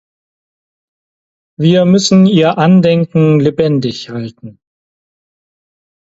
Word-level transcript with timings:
Wir 1.59 1.85
müssen 1.85 2.25
ihr 2.25 2.57
Andenken 2.57 3.39
lebendig 3.39 4.09
halten. 4.09 4.59